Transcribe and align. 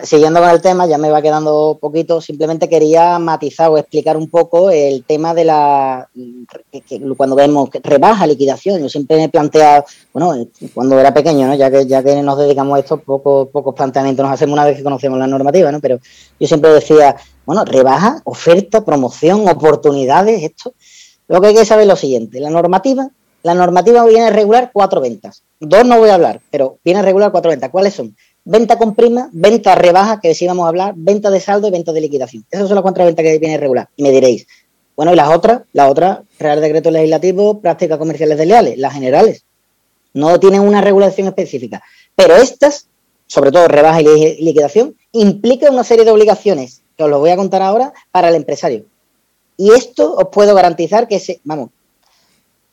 siguiendo 0.00 0.40
con 0.40 0.50
el 0.50 0.62
tema, 0.62 0.86
ya 0.86 0.96
me 0.96 1.10
va 1.10 1.20
quedando 1.20 1.76
poquito, 1.80 2.20
simplemente 2.20 2.68
quería 2.68 3.18
matizar 3.18 3.70
o 3.70 3.78
explicar 3.78 4.16
un 4.16 4.30
poco 4.30 4.70
el 4.70 5.04
tema 5.04 5.34
de 5.34 5.44
la, 5.44 6.08
cuando 7.16 7.34
vemos 7.34 7.70
rebaja, 7.82 8.26
liquidación, 8.26 8.80
yo 8.80 8.88
siempre 8.88 9.16
me 9.16 9.24
he 9.24 9.28
planteado, 9.28 9.84
bueno, 10.12 10.34
cuando 10.72 10.98
era 11.00 11.12
pequeño, 11.12 11.48
¿no? 11.48 11.54
ya, 11.56 11.70
que, 11.70 11.86
ya 11.86 12.02
que 12.02 12.22
nos 12.22 12.38
dedicamos 12.38 12.76
a 12.76 12.80
esto, 12.80 12.98
pocos 12.98 13.48
pocos 13.48 13.74
planteamientos 13.74 14.24
nos 14.24 14.34
hacemos 14.34 14.52
una 14.52 14.64
vez 14.64 14.76
que 14.76 14.84
conocemos 14.84 15.18
la 15.18 15.26
normativa, 15.26 15.72
¿no? 15.72 15.80
pero 15.80 15.98
yo 16.38 16.46
siempre 16.46 16.70
decía, 16.70 17.16
bueno, 17.44 17.64
rebaja, 17.64 18.22
oferta, 18.24 18.84
promoción, 18.84 19.48
oportunidades, 19.48 20.42
esto. 20.42 20.74
Lo 21.26 21.40
que 21.40 21.48
hay 21.48 21.54
que 21.54 21.64
saber 21.64 21.82
es 21.82 21.88
lo 21.88 21.96
siguiente, 21.96 22.40
la 22.40 22.50
normativa, 22.50 23.10
la 23.42 23.54
normativa 23.54 24.04
viene 24.04 24.26
a 24.26 24.30
regular 24.30 24.70
cuatro 24.72 25.00
ventas. 25.00 25.42
Dos 25.60 25.84
no 25.84 25.98
voy 25.98 26.10
a 26.10 26.14
hablar, 26.14 26.40
pero 26.50 26.78
viene 26.84 27.00
a 27.00 27.02
regular 27.02 27.30
cuatro 27.30 27.50
ventas. 27.50 27.70
¿Cuáles 27.70 27.94
son? 27.94 28.16
Venta 28.44 28.78
con 28.78 28.94
prima, 28.94 29.28
venta 29.32 29.74
rebaja, 29.74 30.20
que 30.20 30.28
decíamos 30.28 30.66
hablar, 30.66 30.94
venta 30.96 31.30
de 31.30 31.40
saldo 31.40 31.68
y 31.68 31.70
venta 31.70 31.92
de 31.92 32.00
liquidación. 32.00 32.44
Esas 32.50 32.68
son 32.68 32.76
las 32.76 32.82
cuatro 32.82 33.04
ventas 33.04 33.22
que 33.22 33.38
viene 33.38 33.58
regular. 33.58 33.88
Y 33.96 34.02
me 34.02 34.10
diréis, 34.10 34.46
bueno, 34.96 35.12
¿y 35.12 35.16
las 35.16 35.28
otras? 35.28 35.62
Las 35.72 35.90
otras, 35.90 36.20
Real 36.38 36.60
Decreto 36.60 36.90
Legislativo, 36.90 37.60
prácticas 37.60 37.98
comerciales 37.98 38.38
desleales, 38.38 38.78
las 38.78 38.94
generales. 38.94 39.44
No 40.14 40.40
tienen 40.40 40.62
una 40.62 40.80
regulación 40.80 41.28
específica. 41.28 41.82
Pero 42.16 42.36
estas, 42.36 42.88
sobre 43.26 43.52
todo 43.52 43.68
rebaja 43.68 44.00
y 44.00 44.42
liquidación, 44.42 44.96
implican 45.12 45.74
una 45.74 45.84
serie 45.84 46.04
de 46.04 46.10
obligaciones, 46.10 46.82
que 46.96 47.04
os 47.04 47.10
lo 47.10 47.18
voy 47.18 47.30
a 47.30 47.36
contar 47.36 47.62
ahora, 47.62 47.92
para 48.10 48.30
el 48.30 48.34
empresario. 48.34 48.86
Y 49.56 49.72
esto 49.72 50.14
os 50.14 50.28
puedo 50.30 50.54
garantizar 50.54 51.06
que 51.06 51.20
se, 51.20 51.40
vamos, 51.44 51.70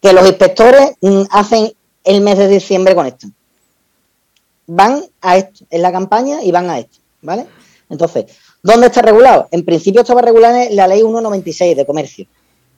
que 0.01 0.13
los 0.13 0.25
inspectores 0.25 0.91
mm, 1.01 1.23
hacen 1.31 1.73
el 2.03 2.21
mes 2.21 2.37
de 2.37 2.47
diciembre 2.47 2.95
con 2.95 3.07
esto 3.07 3.27
van 4.67 5.03
a 5.21 5.37
esto, 5.37 5.65
en 5.69 5.81
la 5.81 5.91
campaña 5.91 6.43
y 6.43 6.51
van 6.51 6.69
a 6.69 6.79
esto, 6.79 6.99
¿vale? 7.21 7.47
Entonces, 7.89 8.25
¿dónde 8.63 8.87
está 8.87 9.01
regulado? 9.01 9.47
En 9.51 9.63
principio 9.63 10.01
estaba 10.01 10.21
regulado 10.21 10.55
en 10.57 10.75
la 10.75 10.87
ley 10.87 10.99
196 10.99 11.75
de 11.75 11.85
comercio. 11.85 12.25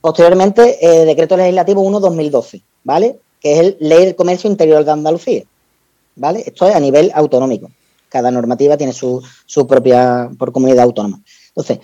Posteriormente, 0.02 0.78
eh, 0.82 1.06
decreto 1.06 1.38
legislativo 1.38 1.84
1-2012, 1.84 2.62
¿vale? 2.84 3.20
Que 3.40 3.54
es 3.54 3.60
el 3.60 3.78
ley 3.80 4.06
del 4.06 4.16
comercio 4.16 4.50
interior 4.50 4.84
de 4.84 4.92
Andalucía, 4.92 5.44
¿vale? 6.16 6.44
Esto 6.46 6.68
es 6.68 6.76
a 6.76 6.80
nivel 6.80 7.12
autonómico. 7.14 7.72
Cada 8.10 8.32
normativa 8.32 8.78
tiene 8.78 8.94
su, 8.94 9.22
propia 9.68 10.30
por 10.38 10.52
comunidad 10.52 10.84
autónoma. 10.84 11.22
Entonces, 11.50 11.80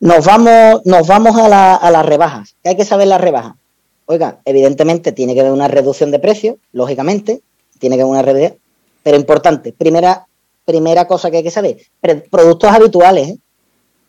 nos 0.00 0.24
vamos, 0.24 0.82
nos 0.84 1.06
vamos 1.06 1.36
a, 1.36 1.90
las 1.90 2.06
rebajas. 2.06 2.54
¿Qué 2.62 2.70
hay 2.70 2.76
que 2.76 2.84
saber 2.84 3.08
las 3.08 3.20
rebajas? 3.20 3.54
Oiga, 4.06 4.40
evidentemente 4.44 5.12
tiene 5.12 5.34
que 5.34 5.40
haber 5.40 5.52
una 5.52 5.68
reducción 5.68 6.10
de 6.10 6.18
precios, 6.18 6.56
lógicamente, 6.72 7.42
tiene 7.78 7.96
que 7.96 8.02
haber 8.02 8.12
una 8.12 8.22
reducción 8.22 8.58
pero 9.02 9.16
importante, 9.16 9.72
primera, 9.72 10.26
primera 10.64 11.06
cosa 11.06 11.30
que 11.30 11.38
hay 11.38 11.42
que 11.42 11.50
saber, 11.50 11.78
productos 12.30 12.70
habituales. 12.70 13.28
¿eh? 13.28 13.38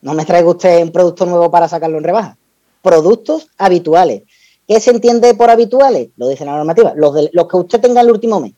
No 0.02 0.14
me 0.14 0.24
traiga 0.24 0.48
usted 0.48 0.82
un 0.82 0.92
producto 0.92 1.26
nuevo 1.26 1.50
para 1.50 1.68
sacarlo 1.68 1.98
en 1.98 2.04
rebaja. 2.04 2.36
Productos 2.82 3.48
habituales. 3.58 4.22
¿Qué 4.66 4.80
se 4.80 4.90
entiende 4.90 5.34
por 5.34 5.50
habituales? 5.50 6.08
Lo 6.16 6.28
dice 6.28 6.44
la 6.44 6.56
normativa. 6.56 6.92
Los, 6.96 7.14
de, 7.14 7.30
los 7.32 7.48
que 7.48 7.56
usted 7.56 7.80
tenga 7.80 8.00
el 8.00 8.10
último 8.10 8.40
mes. 8.40 8.52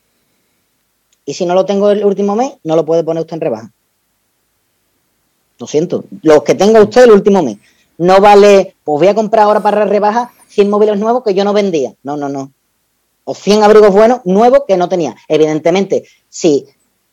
Y 1.25 1.33
si 1.33 1.45
no 1.45 1.53
lo 1.53 1.65
tengo 1.65 1.89
el 1.89 2.05
último 2.05 2.35
mes, 2.35 2.53
no 2.63 2.75
lo 2.75 2.85
puede 2.85 3.03
poner 3.03 3.21
usted 3.21 3.35
en 3.35 3.41
rebaja. 3.41 3.71
Lo 5.59 5.67
siento. 5.67 6.05
Los 6.21 6.43
que 6.43 6.55
tenga 6.55 6.81
usted 6.81 7.03
el 7.03 7.11
último 7.11 7.41
mes. 7.41 7.57
No 7.97 8.19
vale, 8.19 8.75
pues 8.83 8.99
voy 8.99 9.07
a 9.07 9.15
comprar 9.15 9.45
ahora 9.45 9.59
para 9.61 9.85
rebaja 9.85 10.31
100 10.47 10.69
móviles 10.69 10.99
nuevos 10.99 11.23
que 11.23 11.33
yo 11.33 11.43
no 11.43 11.53
vendía. 11.53 11.93
No, 12.03 12.15
no, 12.15 12.29
no 12.29 12.51
o 13.25 13.33
100 13.33 13.63
abrigos 13.63 13.91
buenos 13.91 14.21
nuevos 14.25 14.63
que 14.67 14.77
no 14.77 14.89
tenía. 14.89 15.15
Evidentemente, 15.27 16.03
si 16.29 16.65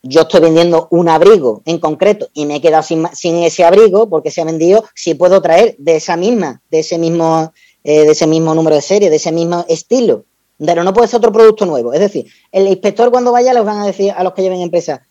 yo 0.03 0.21
estoy 0.21 0.41
vendiendo 0.41 0.87
un 0.91 1.09
abrigo 1.09 1.61
en 1.65 1.79
concreto 1.79 2.29
y 2.33 2.45
me 2.45 2.55
he 2.55 2.61
quedado 2.61 2.83
sin, 2.83 3.05
ese 3.43 3.63
abrigo 3.63 4.09
porque 4.09 4.31
se 4.31 4.41
ha 4.41 4.45
vendido, 4.45 4.83
si 4.95 5.13
puedo 5.13 5.41
traer 5.41 5.75
de 5.77 5.97
esa 5.97 6.17
misma, 6.17 6.61
de 6.71 6.79
ese 6.79 6.97
mismo, 6.97 7.53
eh, 7.83 8.05
de 8.05 8.11
ese 8.11 8.27
mismo 8.27 8.55
número 8.55 8.75
de 8.75 8.81
serie, 8.81 9.09
de 9.09 9.17
ese 9.17 9.31
mismo 9.31 9.65
estilo, 9.67 10.25
pero 10.57 10.83
no 10.83 10.93
puede 10.93 11.07
ser 11.07 11.17
otro 11.17 11.31
producto 11.31 11.65
nuevo. 11.65 11.93
Es 11.93 11.99
decir, 11.99 12.25
el 12.51 12.67
inspector 12.67 13.11
cuando 13.11 13.31
vaya 13.31 13.53
les 13.53 13.63
van 13.63 13.79
a 13.79 13.85
decir 13.85 14.11
a 14.11 14.23
los 14.23 14.33
que 14.33 14.41
lleven 14.41 14.61
empresa, 14.61 15.05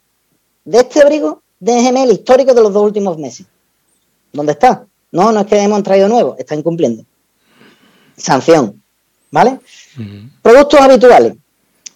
de 0.64 0.78
este 0.78 1.00
abrigo, 1.00 1.42
déjeme 1.58 2.02
el 2.02 2.12
histórico 2.12 2.52
de 2.54 2.62
los 2.62 2.72
dos 2.72 2.82
últimos 2.82 3.16
meses. 3.18 3.46
¿Dónde 4.32 4.52
está? 4.52 4.86
No, 5.12 5.32
no 5.32 5.40
es 5.40 5.46
que 5.46 5.58
hemos 5.58 5.82
traído 5.82 6.08
nuevo, 6.08 6.36
está 6.38 6.54
incumpliendo. 6.54 7.04
Sanción. 8.16 8.79
¿Vale? 9.30 9.60
Productos 10.42 10.80
habituales. 10.80 11.34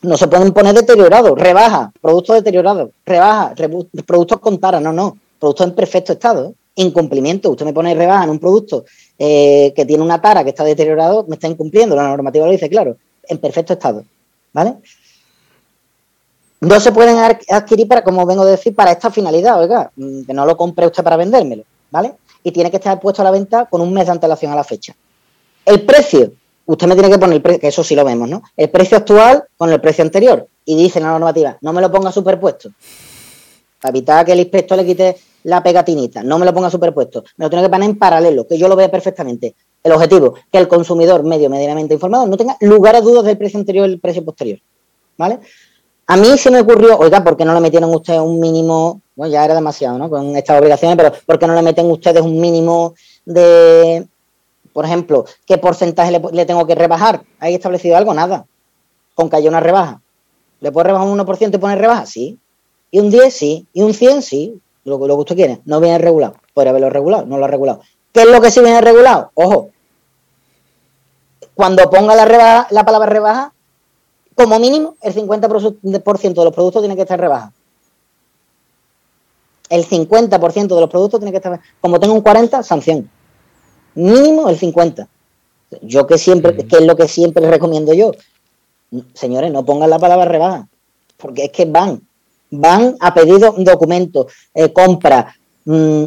No 0.02 0.16
se 0.16 0.28
pueden 0.28 0.52
poner 0.52 0.74
deteriorados, 0.74 1.38
rebaja, 1.38 1.90
productos 2.00 2.36
deteriorados, 2.36 2.90
rebaja, 3.06 3.54
productos 4.06 4.38
con 4.38 4.60
tara, 4.60 4.78
no, 4.78 4.92
no, 4.92 5.16
productos 5.38 5.66
en 5.66 5.74
perfecto 5.74 6.12
estado, 6.12 6.54
incumplimiento. 6.74 7.50
Usted 7.50 7.64
me 7.64 7.72
pone 7.72 7.94
rebaja 7.94 8.24
en 8.24 8.30
un 8.30 8.38
producto 8.38 8.84
eh, 9.18 9.72
que 9.74 9.86
tiene 9.86 10.02
una 10.02 10.20
tara 10.20 10.44
que 10.44 10.50
está 10.50 10.62
deteriorado, 10.62 11.24
me 11.26 11.36
está 11.36 11.48
incumpliendo, 11.48 11.96
la 11.96 12.08
normativa 12.08 12.44
lo 12.44 12.52
dice 12.52 12.68
claro, 12.68 12.96
en 13.26 13.38
perfecto 13.38 13.72
estado, 13.72 14.04
¿vale? 14.52 14.76
No 16.60 16.80
se 16.80 16.92
pueden 16.92 17.18
adquirir 17.50 17.86
para, 17.86 18.02
como 18.02 18.24
vengo 18.24 18.42
a 18.42 18.46
decir, 18.46 18.74
para 18.74 18.92
esta 18.92 19.10
finalidad, 19.10 19.60
oiga, 19.60 19.90
mm, 19.96 20.22
que 20.22 20.32
no 20.32 20.46
lo 20.46 20.56
compre 20.56 20.86
usted 20.86 21.04
para 21.04 21.16
vendérmelo, 21.16 21.64
¿vale? 21.90 22.14
Y 22.42 22.52
tiene 22.52 22.70
que 22.70 22.78
estar 22.78 22.98
puesto 23.00 23.22
a 23.22 23.24
la 23.24 23.30
venta 23.30 23.66
con 23.66 23.80
un 23.80 23.92
mes 23.92 24.06
de 24.06 24.12
antelación 24.12 24.52
a 24.52 24.56
la 24.56 24.64
fecha. 24.64 24.94
El 25.64 25.82
precio, 25.82 26.32
usted 26.66 26.86
me 26.86 26.94
tiene 26.94 27.10
que 27.10 27.19
poner 27.19 27.36
el 27.36 27.42
precio, 27.42 27.60
que 27.60 27.69
eso 27.69 27.84
sí 27.84 27.94
lo 27.94 28.04
vemos, 28.04 28.28
¿no? 28.28 28.42
El 28.56 28.70
precio 28.70 28.97
actual 28.97 29.44
con 29.56 29.72
el 29.72 29.80
precio 29.80 30.04
anterior. 30.04 30.47
Y 30.64 30.76
dice 30.76 31.00
la 31.00 31.08
normativa, 31.08 31.58
no 31.60 31.72
me 31.72 31.80
lo 31.80 31.91
ponga 31.91 32.10
superpuesto. 32.10 32.70
Para 33.80 33.91
evitar 33.91 34.25
que 34.25 34.32
el 34.32 34.41
inspector 34.41 34.78
le 34.78 34.86
quite 34.86 35.16
la 35.44 35.62
pegatinita, 35.62 36.22
no 36.22 36.38
me 36.38 36.47
lo 36.47 36.54
ponga 36.54 36.70
superpuesto. 36.70 37.25
Me 37.36 37.44
lo 37.44 37.50
tiene 37.50 37.64
que 37.64 37.70
poner 37.70 37.91
en 37.91 37.98
paralelo, 37.98 38.47
que 38.47 38.56
yo 38.56 38.66
lo 38.66 38.76
vea 38.76 38.91
perfectamente. 38.91 39.54
El 39.82 39.92
objetivo, 39.92 40.34
que 40.50 40.58
el 40.58 40.66
consumidor 40.66 41.22
medio 41.22 41.50
medianamente 41.50 41.92
informado 41.92 42.26
no 42.26 42.36
tenga 42.36 42.56
lugar 42.60 42.96
a 42.96 43.02
dudas 43.02 43.25
del 43.25 43.36
precio 43.36 43.58
anterior 43.58 43.88
y 43.88 43.92
el 43.92 44.00
precio 44.00 44.25
posterior. 44.25 44.58
¿Vale? 45.19 45.41
A 46.06 46.16
mí 46.16 46.36
se 46.38 46.50
me 46.50 46.60
ocurrió, 46.60 46.98
oiga, 46.98 47.22
¿por 47.22 47.36
qué 47.36 47.44
no 47.44 47.54
le 47.54 47.60
metieron 47.60 47.94
ustedes 47.94 48.20
un 48.20 48.41
mínimo? 48.41 49.02
Bueno, 49.14 49.32
ya 49.32 49.44
era 49.44 49.54
demasiado, 49.54 49.98
¿no? 49.98 50.10
Con 50.10 50.36
estas 50.36 50.58
obligaciones, 50.58 50.96
pero 50.96 51.12
¿por 51.25 51.38
qué 51.38 51.46
no 51.46 51.54
le 51.54 51.62
meten 51.62 51.91
ustedes 51.91 52.22
un 52.22 52.41
mínimo 52.41 52.94
de, 53.25 54.06
por 54.74 54.84
ejemplo, 54.84 55.24
¿qué 55.46 55.56
porcentaje 55.56 56.20
le, 56.32 56.44
tengo 56.46 56.66
que 56.66 56.74
rebajar? 56.74 57.22
¿Hay 57.38 57.54
establecido 57.54 57.96
algo? 57.96 58.12
Nada. 58.12 58.44
Con 59.14 59.30
que 59.30 59.36
haya 59.36 59.48
una 59.48 59.60
rebaja. 59.60 60.02
¿Le 60.60 60.72
puedo 60.72 60.84
rebajar 60.84 61.06
un 61.06 61.16
1% 61.16 61.54
y 61.54 61.58
poner 61.58 61.78
rebaja? 61.78 62.06
Sí. 62.06 62.40
¿Y 62.90 62.98
un 62.98 63.08
10? 63.08 63.32
Sí. 63.32 63.66
¿Y 63.72 63.82
un 63.82 63.94
100? 63.94 64.22
Sí. 64.22 64.60
Lo, 64.82 64.98
lo 64.98 65.14
que 65.14 65.20
usted 65.20 65.36
quiere. 65.36 65.60
No 65.64 65.78
viene 65.78 65.98
regulado. 65.98 66.34
Podría 66.52 66.70
haberlo 66.70 66.90
regulado. 66.90 67.24
No 67.24 67.38
lo 67.38 67.44
ha 67.44 67.48
regulado. 67.48 67.82
¿Qué 68.12 68.22
es 68.22 68.28
lo 68.28 68.40
que 68.40 68.50
sí 68.50 68.60
viene 68.60 68.80
regulado? 68.80 69.30
Ojo. 69.34 69.70
Cuando 71.54 71.88
ponga 71.88 72.16
la, 72.16 72.66
la 72.68 72.84
palabra 72.84 73.08
rebaja, 73.08 73.52
como 74.34 74.58
mínimo, 74.58 74.96
el 75.02 75.14
50% 75.14 76.34
de 76.34 76.44
los 76.44 76.52
productos 76.52 76.82
tiene 76.82 76.96
que 76.96 77.02
estar 77.02 77.20
rebaja. 77.20 77.52
El 79.68 79.86
50% 79.86 80.74
de 80.74 80.80
los 80.80 80.90
productos 80.90 81.20
tiene 81.20 81.30
que 81.30 81.36
estar. 81.36 81.60
Como 81.80 82.00
tengo 82.00 82.14
un 82.14 82.24
40%, 82.24 82.64
sanción 82.64 83.08
mínimo 83.94 84.49
el 84.49 84.59
50. 84.59 85.09
Yo 85.82 86.06
que 86.06 86.19
siempre, 86.19 86.56
que 86.56 86.77
es 86.77 86.82
lo 86.82 86.97
que 86.97 87.09
siempre 87.09 87.49
recomiendo 87.49 87.93
yo. 87.94 88.12
Señores, 89.15 89.50
no 89.53 89.65
pongan 89.65 89.91
la 89.91 89.99
palabra 89.99 90.25
rebaja, 90.27 90.69
porque 91.16 91.47
es 91.47 91.50
que 91.50 91.65
van, 91.65 92.00
van 92.50 92.97
a 93.00 93.12
pedir 93.12 93.41
documentos, 93.59 94.32
eh, 94.55 94.72
compra. 94.72 95.34
Mm, 95.65 96.05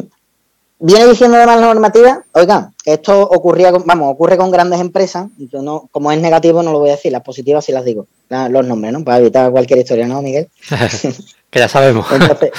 viene 0.78 1.06
diciendo 1.06 1.36
además 1.36 1.60
la 1.60 1.66
normativa, 1.66 2.24
oiga, 2.32 2.72
esto 2.84 3.20
ocurría, 3.22 3.72
vamos, 3.72 4.12
ocurre 4.12 4.38
con 4.38 4.50
grandes 4.50 4.80
empresas, 4.80 5.28
yo 5.36 5.60
no, 5.60 5.88
como 5.90 6.10
es 6.12 6.20
negativo 6.20 6.62
no 6.62 6.72
lo 6.72 6.78
voy 6.78 6.90
a 6.90 6.92
decir, 6.92 7.12
las 7.12 7.22
positivas 7.22 7.64
sí 7.64 7.72
las 7.72 7.84
digo, 7.84 8.06
los 8.30 8.66
nombres, 8.66 8.92
¿no? 8.92 9.04
Para 9.04 9.18
evitar 9.18 9.50
cualquier 9.50 9.80
historia, 9.80 10.06
¿no, 10.06 10.22
Miguel? 10.22 10.48
que 11.50 11.58
ya 11.58 11.68
sabemos. 11.68 12.06
Entonces, 12.10 12.52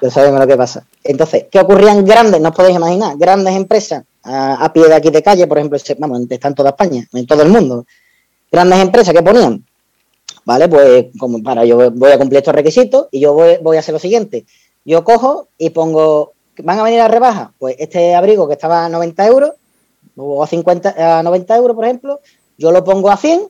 ya 0.00 0.10
sabemos 0.10 0.40
lo 0.40 0.46
que 0.46 0.56
pasa. 0.56 0.86
Entonces, 1.04 1.46
¿qué 1.50 1.58
ocurrían 1.58 2.04
grandes? 2.04 2.40
No 2.40 2.50
os 2.50 2.54
podéis 2.54 2.76
imaginar, 2.76 3.16
grandes 3.18 3.54
empresas 3.54 4.04
a, 4.26 4.72
pie 4.72 4.88
de 4.88 4.94
aquí 4.94 5.10
de 5.10 5.22
calle, 5.22 5.46
por 5.46 5.58
ejemplo, 5.58 5.78
vamos, 5.98 6.22
está 6.28 6.48
en 6.48 6.54
toda 6.54 6.70
España, 6.70 7.06
en 7.12 7.26
todo 7.26 7.42
el 7.42 7.48
mundo. 7.48 7.86
Grandes 8.50 8.80
empresas 8.80 9.14
que 9.14 9.22
ponían, 9.22 9.64
¿vale? 10.44 10.68
Pues 10.68 11.06
como 11.18 11.42
para 11.42 11.64
yo 11.64 11.90
voy 11.90 12.12
a 12.12 12.18
cumplir 12.18 12.38
estos 12.38 12.54
requisitos 12.54 13.06
y 13.10 13.20
yo 13.20 13.34
voy, 13.34 13.76
a 13.76 13.80
hacer 13.80 13.92
lo 13.92 13.98
siguiente. 13.98 14.44
Yo 14.84 15.04
cojo 15.04 15.48
y 15.58 15.70
pongo, 15.70 16.32
¿van 16.62 16.78
a 16.78 16.82
venir 16.82 17.00
a 17.00 17.08
rebaja? 17.08 17.52
Pues 17.58 17.76
este 17.78 18.14
abrigo 18.14 18.46
que 18.46 18.54
estaba 18.54 18.84
a 18.84 18.88
90 18.88 19.26
euros 19.26 19.52
o 20.16 20.42
a, 20.42 20.46
50, 20.46 21.18
a 21.18 21.22
90 21.22 21.56
euros, 21.56 21.76
por 21.76 21.84
ejemplo, 21.84 22.20
yo 22.58 22.72
lo 22.72 22.82
pongo 22.84 23.10
a 23.10 23.16
100 23.16 23.48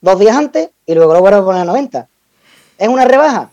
dos 0.00 0.18
días 0.18 0.36
antes 0.36 0.70
y 0.86 0.94
luego 0.94 1.14
lo 1.14 1.20
vuelvo 1.20 1.38
a 1.38 1.44
poner 1.44 1.62
a 1.62 1.64
90. 1.64 2.08
¿Es 2.78 2.88
una 2.88 3.04
rebaja? 3.04 3.50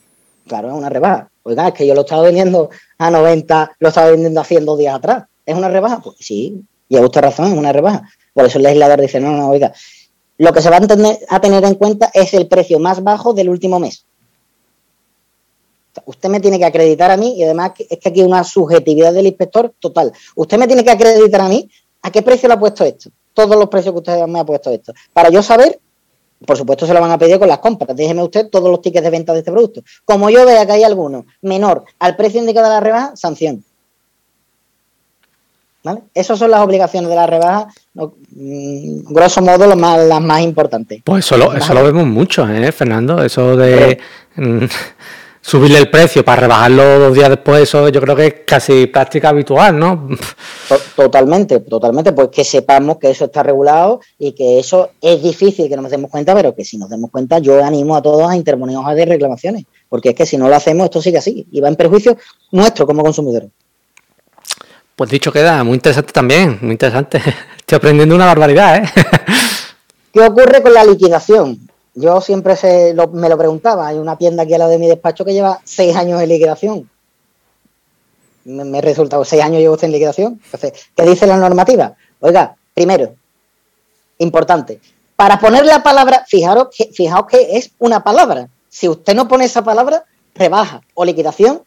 Claro, 0.47 0.69
es 0.69 0.73
una 0.73 0.89
rebaja. 0.89 1.29
Oiga, 1.43 1.67
es 1.67 1.73
que 1.73 1.85
yo 1.85 1.93
lo 1.93 2.01
estaba 2.01 2.23
vendiendo 2.23 2.69
a 2.97 3.11
90, 3.11 3.75
lo 3.79 3.89
estaba 3.89 4.11
vendiendo 4.11 4.39
a 4.41 4.43
100 4.43 4.65
dos 4.65 4.77
días 4.77 4.95
atrás. 4.95 5.25
¿Es 5.47 5.55
una 5.55 5.69
rebaja? 5.69 6.01
Pues 6.01 6.17
sí, 6.19 6.61
y 6.89 6.97
a 6.97 7.01
usted 7.01 7.21
razón, 7.21 7.51
es 7.53 7.57
una 7.57 7.71
rebaja. 7.71 8.03
Por 8.33 8.45
eso 8.45 8.59
el 8.59 8.65
legislador 8.65 8.99
dice, 8.99 9.19
no, 9.21 9.31
no, 9.31 9.49
oiga, 9.49 9.73
lo 10.37 10.51
que 10.51 10.61
se 10.61 10.69
va 10.69 10.77
a 10.77 10.81
tener, 10.81 11.17
a 11.29 11.39
tener 11.39 11.63
en 11.63 11.75
cuenta 11.75 12.11
es 12.13 12.33
el 12.33 12.47
precio 12.47 12.79
más 12.79 13.01
bajo 13.01 13.33
del 13.33 13.49
último 13.49 13.79
mes. 13.79 14.05
Usted 16.05 16.29
me 16.29 16.41
tiene 16.41 16.59
que 16.59 16.65
acreditar 16.65 17.09
a 17.09 17.17
mí 17.17 17.35
y 17.37 17.43
además 17.43 17.71
es 17.77 17.97
que 17.97 18.09
aquí 18.09 18.19
hay 18.19 18.27
una 18.27 18.43
subjetividad 18.43 19.13
del 19.13 19.25
inspector 19.25 19.73
total. 19.79 20.11
Usted 20.35 20.57
me 20.57 20.67
tiene 20.67 20.83
que 20.83 20.91
acreditar 20.91 21.41
a 21.41 21.47
mí 21.47 21.67
a 22.01 22.11
qué 22.11 22.21
precio 22.21 22.47
le 22.47 22.53
ha 22.53 22.59
puesto 22.59 22.83
esto. 22.83 23.09
Todos 23.33 23.57
los 23.57 23.69
precios 23.69 23.93
que 23.93 23.99
usted 23.99 24.27
me 24.27 24.39
ha 24.39 24.45
puesto 24.45 24.69
esto. 24.69 24.93
Para 25.13 25.29
yo 25.29 25.41
saber, 25.41 25.79
por 26.45 26.57
supuesto 26.57 26.85
se 26.85 26.93
lo 26.93 27.01
van 27.01 27.11
a 27.11 27.17
pedir 27.17 27.39
con 27.39 27.47
las 27.47 27.59
compras. 27.59 27.95
Déjeme 27.95 28.21
usted 28.21 28.49
todos 28.49 28.69
los 28.69 28.81
tickets 28.81 29.03
de 29.03 29.09
venta 29.09 29.33
de 29.33 29.39
este 29.39 29.51
producto. 29.51 29.81
Como 30.05 30.29
yo 30.29 30.45
vea 30.45 30.65
que 30.65 30.73
hay 30.73 30.83
alguno 30.83 31.25
menor 31.41 31.85
al 31.97 32.15
precio 32.15 32.39
indicado 32.41 32.67
de 32.67 32.73
la 32.73 32.79
rebaja, 32.81 33.15
sanción. 33.15 33.63
¿Vale? 35.87 36.01
Esas 36.13 36.37
son 36.37 36.51
las 36.51 36.59
obligaciones 36.59 37.09
de 37.09 37.15
la 37.15 37.25
rebaja, 37.25 37.67
mm, 37.93 39.13
grosso 39.13 39.41
modo, 39.41 39.65
las 39.65 40.21
más 40.21 40.41
importantes. 40.41 41.01
Pues 41.05 41.25
eso 41.25 41.37
lo, 41.37 41.53
eso 41.53 41.73
lo 41.73 41.81
vemos 41.81 42.05
mucho, 42.05 42.45
¿eh, 42.45 42.73
Fernando? 42.73 43.23
Eso 43.23 43.55
de 43.55 43.97
mm, 44.35 44.65
subirle 45.41 45.77
el 45.77 45.89
precio 45.89 46.25
para 46.25 46.41
rebajarlo 46.41 46.99
dos 46.99 47.13
días 47.13 47.29
después, 47.29 47.61
eso 47.61 47.87
yo 47.87 48.01
creo 48.01 48.17
que 48.17 48.27
es 48.27 48.35
casi 48.45 48.87
práctica 48.87 49.29
habitual, 49.29 49.79
¿no? 49.79 50.09
Totalmente, 50.93 51.61
totalmente, 51.61 52.11
pues 52.11 52.27
que 52.33 52.43
sepamos 52.43 52.97
que 52.97 53.11
eso 53.11 53.23
está 53.23 53.43
regulado 53.43 54.01
y 54.19 54.33
que 54.33 54.59
eso 54.59 54.89
es 54.99 55.23
difícil 55.23 55.69
que 55.69 55.77
no 55.77 55.83
nos 55.83 55.91
demos 55.91 56.11
cuenta, 56.11 56.35
pero 56.35 56.53
que 56.53 56.65
si 56.65 56.77
nos 56.77 56.89
demos 56.89 57.09
cuenta, 57.11 57.39
yo 57.39 57.63
animo 57.63 57.95
a 57.95 58.01
todos 58.01 58.29
a 58.29 58.35
interponer 58.35 58.75
hojas 58.75 58.97
de 58.97 59.05
reclamaciones, 59.05 59.63
porque 59.87 60.09
es 60.09 60.15
que 60.15 60.25
si 60.25 60.35
no 60.35 60.49
lo 60.49 60.55
hacemos, 60.57 60.83
esto 60.83 61.01
sigue 61.01 61.19
así 61.19 61.47
y 61.49 61.61
va 61.61 61.69
en 61.69 61.77
perjuicio 61.77 62.17
nuestro 62.51 62.85
como 62.85 63.03
consumidores. 63.03 63.51
Pues 64.97 65.11
dicho 65.11 65.31
queda, 65.31 65.63
muy 65.63 65.75
interesante 65.75 66.11
también, 66.11 66.57
muy 66.59 66.71
interesante. 66.71 67.21
Estoy 67.59 67.75
aprendiendo 67.75 68.15
una 68.15 68.25
barbaridad, 68.25 68.77
¿eh? 68.77 68.89
¿Qué 70.11 70.21
ocurre 70.21 70.63
con 70.63 70.73
la 70.73 70.83
liquidación? 70.83 71.69
Yo 71.93 72.19
siempre 72.19 72.55
me 73.13 73.29
lo 73.29 73.37
preguntaba. 73.37 73.89
Hay 73.89 73.99
una 73.99 74.17
tienda 74.17 74.41
aquí 74.41 74.55
al 74.55 74.59
lado 74.59 74.71
de 74.71 74.79
mi 74.79 74.87
despacho 74.87 75.23
que 75.23 75.33
lleva 75.33 75.59
seis 75.63 75.95
años 75.95 76.19
en 76.19 76.29
liquidación. 76.29 76.89
Me, 78.45 78.79
he 78.79 78.81
resultado 78.81 79.23
seis 79.23 79.43
años 79.43 79.59
llevo 79.59 79.77
en 79.79 79.91
liquidación. 79.91 80.41
Entonces, 80.43 80.87
¿qué 80.95 81.03
dice 81.03 81.27
la 81.27 81.37
normativa? 81.37 81.93
Oiga, 82.19 82.55
primero, 82.73 83.13
importante, 84.17 84.81
para 85.15 85.37
poner 85.37 85.63
la 85.63 85.83
palabra, 85.83 86.25
fijaros 86.27 86.69
que, 86.75 86.85
fijaos 86.91 87.27
que 87.27 87.55
es 87.55 87.69
una 87.77 88.03
palabra. 88.03 88.49
Si 88.67 88.89
usted 88.89 89.13
no 89.13 89.27
pone 89.27 89.45
esa 89.45 89.63
palabra, 89.63 90.05
rebaja 90.33 90.81
o 90.95 91.05
liquidación, 91.05 91.61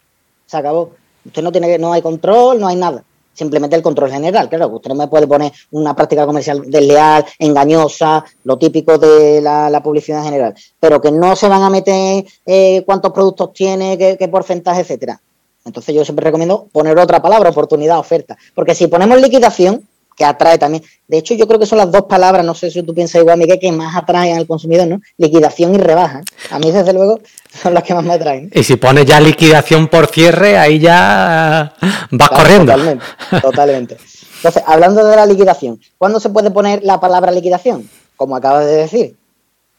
se 0.47 0.57
acabó. 0.57 0.97
Usted 1.25 1.43
no 1.45 1.53
tiene 1.53 1.79
no 1.79 1.93
hay 1.93 2.03
control, 2.03 2.59
no 2.59 2.67
hay 2.67 2.75
nada 2.75 3.05
simplemente 3.33 3.77
el 3.77 3.83
control 3.83 4.11
general. 4.11 4.49
Claro, 4.49 4.69
usted 4.69 4.91
no 4.91 4.97
me 4.97 5.09
puede 5.09 5.27
poner 5.27 5.53
una 5.71 5.95
práctica 5.95 6.27
comercial 6.27 6.63
desleal, 6.71 7.25
engañosa, 7.39 8.25
lo 8.45 8.59
típico 8.59 8.99
de 8.99 9.41
la, 9.41 9.81
publicidad 9.83 10.23
general, 10.23 10.55
pero 10.79 11.01
que 11.01 11.11
no 11.11 11.35
se 11.35 11.49
van 11.49 11.63
a 11.63 11.71
meter 11.71 12.25
eh, 12.45 12.83
cuántos 12.85 13.13
productos 13.13 13.53
tiene, 13.55 13.97
qué, 13.97 14.17
qué 14.19 14.29
porcentaje, 14.29 14.83
etcétera. 14.83 15.21
Entonces 15.65 15.95
yo 15.95 16.05
siempre 16.05 16.25
recomiendo 16.25 16.67
poner 16.73 16.99
otra 16.99 17.21
palabra, 17.21 17.51
oportunidad, 17.51 17.99
oferta, 17.99 18.37
porque 18.55 18.75
si 18.75 18.87
ponemos 18.87 19.21
liquidación, 19.21 19.87
que 20.21 20.27
atrae 20.27 20.59
también. 20.59 20.85
De 21.09 21.17
hecho, 21.17 21.33
yo 21.33 21.49
creo 21.49 21.59
que 21.59 21.65
son 21.65 21.79
las 21.79 21.91
dos 21.91 22.03
palabras, 22.03 22.45
no 22.45 22.55
sé 22.55 22.71
si 22.71 22.83
tú 22.83 22.93
piensas 22.93 23.23
igual, 23.23 23.39
Miguel, 23.39 23.59
que 23.59 23.73
más 23.73 23.97
atraen 23.97 24.37
al 24.37 24.47
consumidor, 24.47 24.87
¿no? 24.87 25.01
Liquidación 25.17 25.75
y 25.75 25.79
rebaja. 25.79 26.21
A 26.51 26.59
mí, 26.59 26.71
desde 26.71 26.93
luego, 26.93 27.21
son 27.51 27.73
las 27.73 27.83
que 27.85 27.95
más 27.95 28.05
me 28.05 28.13
atraen. 28.13 28.51
Y 28.53 28.63
si 28.63 28.77
pones 28.77 29.07
ya 29.07 29.19
liquidación 29.19 29.89
por 29.89 30.09
cierre, 30.09 30.59
ahí 30.59 30.79
ya 30.79 31.73
vas 32.11 32.29
corriendo. 32.29 32.73
Totalmente, 32.73 33.05
totalmente. 33.41 33.97
Entonces, 34.37 34.63
hablando 34.67 35.07
de 35.07 35.17
la 35.17 35.25
liquidación, 35.25 35.81
¿cuándo 35.97 36.21
se 36.21 36.29
puede 36.29 36.51
poner 36.51 36.85
la 36.85 37.01
palabra 37.01 37.33
liquidación? 37.33 37.89
Como 38.15 38.37
acabas 38.37 38.67
de 38.67 38.73
decir, 38.73 39.17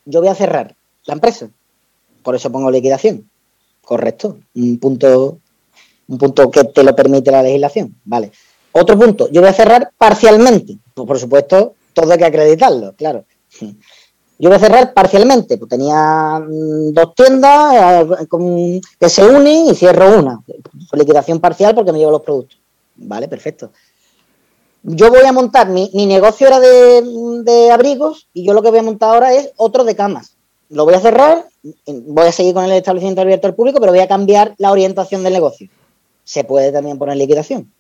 yo 0.06 0.22
voy 0.22 0.30
a 0.30 0.34
cerrar 0.34 0.74
la 1.06 1.14
empresa, 1.14 1.50
por 2.24 2.34
eso 2.34 2.52
pongo 2.52 2.72
liquidación. 2.72 3.30
Correcto, 3.84 4.40
un 4.56 4.80
punto, 4.80 5.38
un 6.08 6.18
punto 6.18 6.50
que 6.50 6.64
te 6.64 6.84
lo 6.84 6.96
permite 6.96 7.30
la 7.30 7.44
legislación. 7.44 7.96
Vale. 8.06 8.32
Otro 8.74 8.98
punto, 8.98 9.30
yo 9.32 9.42
voy 9.42 9.50
a 9.50 9.54
cerrar 9.54 9.92
parcialmente. 9.98 10.78
Pues 10.94 11.08
por 11.08 11.20
supuesto, 11.20 11.76
todo 11.94 12.12
hay 12.12 12.18
que 12.18 12.26
acreditarlo, 12.26 12.94
claro. 12.96 13.26
Yo 14.40 14.50
voy 14.50 14.56
a 14.56 14.60
cerrar 14.60 14.94
parcialmente, 14.94 15.58
pues 15.58 15.70
tenía 15.70 16.40
mm, 16.40 16.94
dos 16.94 17.14
tiendas 17.14 18.08
eh, 18.20 18.82
que 19.00 19.10
se 19.10 19.24
unen 19.24 19.68
y 19.68 19.76
cierro 19.76 20.18
una. 20.18 20.42
Liquidación 20.94 21.40
parcial 21.40 21.76
porque 21.76 21.92
me 21.92 22.00
llevo 22.00 22.12
los 22.12 22.24
productos. 22.24 22.60
Vale, 22.96 23.28
perfecto. 23.28 23.72
Yo 24.84 25.12
voy 25.12 25.26
a 25.28 25.32
montar, 25.32 25.70
mi, 25.70 25.90
negocio 25.94 26.48
era 26.48 26.60
de, 26.60 27.04
de, 27.44 27.72
abrigos 27.72 28.28
y 28.34 28.44
yo 28.44 28.54
lo 28.54 28.64
que 28.64 28.72
voy 28.72 28.80
a 28.80 28.84
montar 28.84 29.14
ahora 29.14 29.34
es 29.34 29.52
otro 29.58 29.84
de 29.84 29.96
camas. 29.96 30.36
Lo 30.70 30.86
voy 30.86 30.96
a 30.96 31.00
cerrar, 31.00 31.46
voy 31.86 32.28
a 32.28 32.32
seguir 32.32 32.56
con 32.56 32.64
el 32.64 32.72
establecimiento 32.72 33.22
abierto 33.22 33.46
al 33.46 33.54
público, 33.54 33.80
pero 33.80 33.92
voy 33.92 34.02
a 34.02 34.08
cambiar 34.08 34.56
la 34.58 34.72
orientación 34.72 35.22
del 35.22 35.34
negocio. 35.34 35.70
Se 36.24 36.44
puede 36.46 36.72
también 36.72 36.98
poner 36.98 37.18
liquidación. 37.18 37.72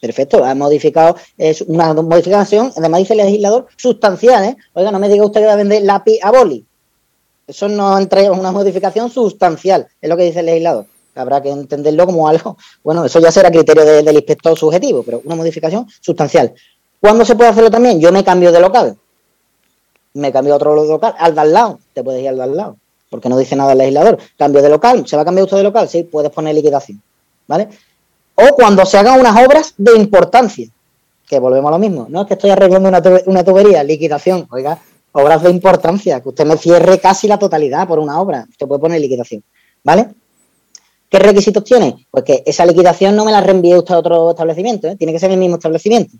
Perfecto, 0.00 0.44
ha 0.44 0.54
modificado, 0.54 1.16
es 1.36 1.62
una 1.62 1.92
modificación, 1.92 2.72
además 2.76 3.00
dice 3.00 3.14
el 3.14 3.18
legislador, 3.18 3.66
sustancial, 3.76 4.44
¿eh? 4.44 4.56
Oiga, 4.74 4.92
no 4.92 5.00
me 5.00 5.08
diga 5.08 5.24
usted 5.24 5.40
que 5.40 5.46
va 5.46 5.54
a 5.54 5.56
vender 5.56 5.82
lápiz 5.82 6.18
a 6.22 6.30
boli. 6.30 6.64
Eso 7.46 7.68
no 7.68 7.98
entra 7.98 8.30
una 8.30 8.52
modificación 8.52 9.10
sustancial, 9.10 9.88
es 10.00 10.08
lo 10.08 10.16
que 10.16 10.24
dice 10.24 10.40
el 10.40 10.46
legislador. 10.46 10.86
Habrá 11.16 11.42
que 11.42 11.50
entenderlo 11.50 12.06
como 12.06 12.28
algo, 12.28 12.56
bueno, 12.84 13.04
eso 13.04 13.18
ya 13.18 13.32
será 13.32 13.50
criterio 13.50 13.84
del 13.84 14.14
inspector 14.14 14.56
subjetivo, 14.56 15.02
pero 15.02 15.20
una 15.24 15.34
modificación 15.34 15.88
sustancial. 16.00 16.54
¿Cuándo 17.00 17.24
se 17.24 17.34
puede 17.34 17.50
hacerlo 17.50 17.70
también? 17.70 18.00
Yo 18.00 18.12
me 18.12 18.22
cambio 18.22 18.52
de 18.52 18.60
local. 18.60 18.96
Me 20.14 20.30
cambio 20.30 20.52
a 20.52 20.56
otro 20.56 20.74
local, 20.84 21.14
al 21.18 21.34
de 21.34 21.40
al 21.40 21.52
lado. 21.52 21.80
Te 21.92 22.04
puedes 22.04 22.22
ir 22.22 22.28
al 22.28 22.36
de 22.36 22.42
al 22.42 22.56
lado, 22.56 22.76
porque 23.10 23.28
no 23.28 23.36
dice 23.36 23.56
nada 23.56 23.72
el 23.72 23.78
legislador. 23.78 24.18
Cambio 24.36 24.62
de 24.62 24.68
local, 24.68 25.08
¿se 25.08 25.16
va 25.16 25.22
a 25.22 25.24
cambiar 25.24 25.44
usted 25.44 25.56
de 25.56 25.64
local? 25.64 25.88
Sí, 25.88 26.04
puedes 26.04 26.30
poner 26.30 26.54
liquidación. 26.54 27.02
¿Vale? 27.48 27.68
O 28.40 28.54
cuando 28.54 28.86
se 28.86 28.96
hagan 28.96 29.18
unas 29.18 29.36
obras 29.44 29.74
de 29.76 29.96
importancia, 29.96 30.68
que 31.26 31.38
volvemos 31.40 31.68
a 31.68 31.72
lo 31.72 31.78
mismo, 31.78 32.06
no 32.08 32.22
es 32.22 32.28
que 32.28 32.34
estoy 32.34 32.50
arreglando 32.50 32.88
una, 33.26 33.44
tubería, 33.44 33.82
liquidación, 33.82 34.46
oiga, 34.50 34.78
obras 35.12 35.42
de 35.42 35.50
importancia, 35.50 36.20
que 36.20 36.28
usted 36.28 36.46
me 36.46 36.56
cierre 36.56 37.00
casi 37.00 37.26
la 37.26 37.38
totalidad 37.38 37.88
por 37.88 37.98
una 37.98 38.20
obra, 38.20 38.46
usted 38.48 38.66
puede 38.66 38.80
poner 38.80 39.00
liquidación, 39.00 39.42
¿vale? 39.82 40.08
¿Qué 41.08 41.18
requisitos 41.18 41.64
tiene? 41.64 42.06
Pues 42.10 42.22
que 42.22 42.42
esa 42.46 42.64
liquidación 42.64 43.16
no 43.16 43.24
me 43.24 43.32
la 43.32 43.40
reenvíe 43.40 43.76
usted 43.76 43.94
a 43.94 43.98
otro 43.98 44.30
establecimiento, 44.30 44.86
¿eh? 44.86 44.96
tiene 44.96 45.12
que 45.12 45.18
ser 45.18 45.30
en 45.30 45.34
el 45.34 45.40
mismo 45.40 45.56
establecimiento. 45.56 46.16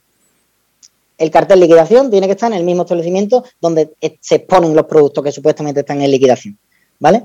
El 1.19 1.31
cartel 1.31 1.61
liquidación 1.61 2.11
tiene 2.11 2.26
que 2.26 2.32
estar 2.32 2.50
en 2.50 2.59
el 2.59 2.64
mismo 2.64 2.82
establecimiento 2.82 3.44
donde 3.61 3.94
se 4.21 4.35
exponen 4.37 4.75
los 4.75 4.87
productos 4.87 5.23
que 5.23 5.31
supuestamente 5.31 5.81
están 5.81 6.03
en 6.03 6.11
liquidación, 6.11 6.59
¿vale? 6.99 7.25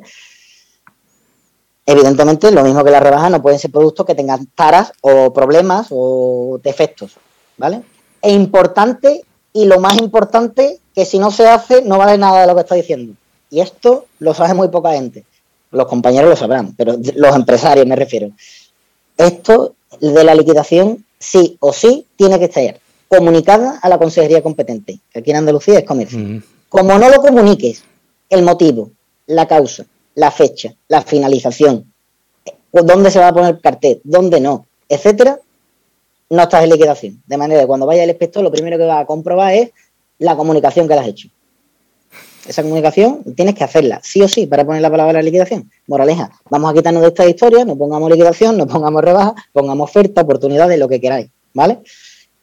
Evidentemente, 1.86 2.52
lo 2.52 2.64
mismo 2.64 2.84
que 2.84 2.92
la 2.92 3.00
rebaja, 3.00 3.30
no 3.30 3.42
pueden 3.42 3.60
ser 3.60 3.72
productos 3.72 4.06
que 4.06 4.16
tengan 4.16 4.48
taras 4.56 4.94
o 5.02 5.34
problemas 5.34 5.88
o 5.90 6.60
defectos, 6.64 7.18
¿vale? 7.58 7.82
Es 8.22 8.34
importante 8.34 9.24
y 9.52 9.66
lo 9.66 9.80
más 9.80 9.98
importante, 9.98 10.80
que 10.96 11.06
si 11.06 11.20
no 11.20 11.30
se 11.30 11.48
hace, 11.48 11.82
no 11.82 11.98
vale 11.98 12.18
nada 12.18 12.42
de 12.42 12.48
lo 12.48 12.56
que 12.56 12.62
está 12.62 12.76
diciendo. 12.76 13.14
Y 13.50 13.60
esto 13.60 14.06
lo 14.20 14.34
sabe 14.34 14.54
muy 14.54 14.70
poca 14.70 14.94
gente. 14.94 15.26
Los 15.72 15.88
compañeros 15.88 16.30
lo 16.30 16.36
sabrán, 16.36 16.74
pero 16.76 16.96
los 17.16 17.36
empresarios 17.36 17.86
me 17.86 17.96
refiero. 17.96 18.32
Esto 19.18 19.76
de 20.00 20.24
la 20.24 20.34
liquidación, 20.34 21.06
sí 21.20 21.58
o 21.60 21.74
sí, 21.74 22.08
tiene 22.16 22.40
que 22.40 22.46
estar 22.46 22.80
comunicada 23.08 23.80
a 23.82 23.90
la 23.90 24.00
consejería 24.00 24.42
competente, 24.42 25.00
que 25.12 25.20
aquí 25.20 25.32
en 25.32 25.38
Andalucía 25.38 25.80
es 25.80 25.86
comercio. 25.86 26.42
Como 26.70 26.98
no 26.98 27.10
lo 27.10 27.22
comuniques, 27.22 27.84
el 28.30 28.42
motivo, 28.42 28.90
la 29.28 29.48
causa, 29.48 29.86
la 30.16 30.32
fecha, 30.32 30.74
la 30.88 31.02
finalización, 31.02 31.92
dónde 32.72 33.12
se 33.12 33.20
va 33.20 33.30
a 33.30 33.34
poner 33.34 33.56
el 33.56 33.62
cartel, 33.62 34.02
dónde 34.04 34.40
no, 34.40 34.66
etcétera, 34.90 35.40
no 36.30 36.44
estás 36.44 36.64
en 36.64 36.70
liquidación. 36.70 37.22
De 37.28 37.38
manera 37.38 37.62
que 37.62 37.68
cuando 37.68 37.86
vaya 37.86 38.04
el 38.04 38.10
inspector, 38.10 38.44
lo 38.44 38.52
primero 38.52 38.78
que 38.78 38.86
va 38.86 39.00
a 39.00 39.06
comprobar 39.06 39.54
es 39.54 39.72
la 40.20 40.36
comunicación 40.36 40.88
que 40.88 40.96
le 40.96 41.00
has 41.02 41.08
hecho. 41.08 41.30
Esa 42.48 42.62
comunicación 42.62 43.24
tienes 43.36 43.56
que 43.56 43.64
hacerla, 43.64 44.02
sí 44.04 44.22
o 44.22 44.28
sí, 44.28 44.48
para 44.48 44.66
poner 44.66 44.82
la 44.82 44.92
palabra 44.92 45.22
liquidación. 45.22 45.72
Moraleja, 45.88 46.30
vamos 46.50 46.72
a 46.72 46.74
quitarnos 46.74 47.02
de 47.02 47.08
esta 47.08 47.26
historia, 47.26 47.64
no 47.64 47.78
pongamos 47.78 48.10
liquidación, 48.10 48.58
no 48.58 48.68
pongamos 48.68 49.02
rebaja, 49.02 49.34
pongamos 49.54 49.90
oferta, 49.90 50.22
oportunidades, 50.22 50.78
lo 50.78 50.90
que 50.90 51.00
queráis, 51.00 51.30
¿vale? 51.54 51.80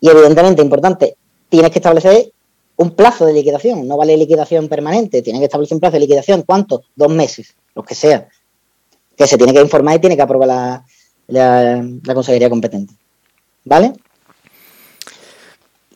Y 0.00 0.08
evidentemente, 0.08 0.62
importante, 0.62 1.16
tienes 1.50 1.70
que 1.70 1.80
establecer 1.80 2.32
un 2.80 2.92
plazo 2.92 3.26
de 3.26 3.34
liquidación, 3.34 3.86
no 3.86 3.98
vale 3.98 4.16
liquidación 4.16 4.66
permanente, 4.66 5.20
tiene 5.20 5.38
que 5.38 5.44
establecer 5.44 5.76
un 5.76 5.80
plazo 5.80 5.94
de 5.94 6.00
liquidación, 6.00 6.44
¿cuánto? 6.46 6.82
Dos 6.96 7.12
meses, 7.12 7.54
lo 7.74 7.82
que 7.82 7.94
sea, 7.94 8.26
que 9.14 9.26
se 9.26 9.36
tiene 9.36 9.52
que 9.52 9.60
informar 9.60 9.96
y 9.96 9.98
tiene 9.98 10.16
que 10.16 10.22
aprobar 10.22 10.48
la, 10.48 10.84
la, 11.26 12.14
consejería 12.14 12.48
competente. 12.48 12.94
¿Vale? 13.66 13.92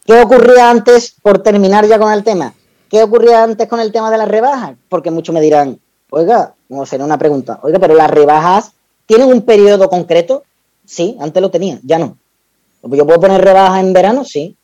¿Qué 0.05 0.21
ocurría 0.21 0.69
antes, 0.69 1.15
por 1.23 1.39
terminar 1.39 1.87
ya 1.87 1.99
con 1.99 2.13
el 2.13 2.23
tema? 2.23 2.53
¿Qué 2.91 3.03
ocurría 3.03 3.43
antes 3.43 3.67
con 3.67 3.81
el 3.81 3.91
tema 3.91 4.11
de 4.11 4.19
las 4.19 4.29
rebajas? 4.29 4.77
Porque 4.91 5.11
muchos 5.11 5.35
me 5.35 5.41
dirán, 5.41 5.81
oiga, 6.11 6.55
no 6.69 6.85
será 6.85 7.07
una 7.07 7.17
pregunta, 7.17 7.61
oiga, 7.63 7.79
pero 7.79 7.95
las 7.95 8.11
rebajas 8.11 8.73
tienen 9.07 9.29
un 9.29 9.41
periodo 9.41 9.89
concreto. 9.89 10.45
Sí, 10.85 11.17
antes 11.19 11.41
lo 11.41 11.51
tenía, 11.51 11.81
ya 11.83 11.99
no. 11.99 12.19
¿Yo 12.83 13.07
puedo 13.07 13.21
poner 13.21 13.43
rebajas 13.43 13.83
en 13.83 13.95
verano? 13.95 14.23
Sí 14.23 14.55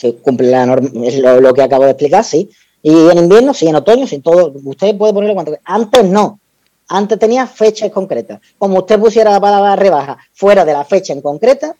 se 0.00 0.14
cumple 0.14 0.50
la 0.50 0.64
norma, 0.64 0.88
es 1.04 1.18
lo, 1.18 1.52
que 1.52 1.62
acabo 1.62 1.84
de 1.84 1.90
explicar, 1.90 2.24
sí. 2.24 2.48
Y 2.82 2.90
en 3.10 3.18
invierno, 3.18 3.52
sí, 3.52 3.68
en 3.68 3.76
otoño, 3.76 4.06
sí, 4.06 4.20
todo. 4.20 4.54
Usted 4.64 4.96
puede 4.96 5.12
ponerlo 5.12 5.34
cuanto. 5.34 5.58
Antes 5.62 6.04
no. 6.06 6.40
Antes 6.88 7.18
tenía 7.18 7.46
fechas 7.46 7.90
concretas. 7.90 8.40
Como 8.56 8.78
usted 8.78 8.98
pusiera 8.98 9.30
la 9.30 9.40
palabra 9.40 9.76
rebaja 9.76 10.16
fuera 10.32 10.64
de 10.64 10.72
la 10.72 10.84
fecha 10.84 11.12
en 11.12 11.20
concreta, 11.20 11.76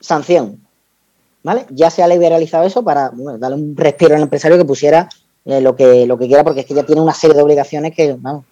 sanción. 0.00 0.60
¿Vale? 1.44 1.66
Ya 1.70 1.88
se 1.90 2.02
ha 2.02 2.08
liberalizado 2.08 2.64
eso 2.64 2.82
para 2.82 3.12
darle 3.38 3.56
un 3.56 3.76
respiro 3.76 4.16
al 4.16 4.22
empresario 4.22 4.58
que 4.58 4.64
pusiera 4.64 5.08
eh, 5.44 5.60
lo, 5.60 5.76
que, 5.76 6.04
lo 6.04 6.18
que 6.18 6.26
quiera, 6.26 6.42
porque 6.42 6.60
es 6.60 6.66
que 6.66 6.74
ya 6.74 6.82
tiene 6.82 7.00
una 7.00 7.14
serie 7.14 7.36
de 7.36 7.42
obligaciones 7.42 7.94
que, 7.94 8.16
vamos. 8.18 8.44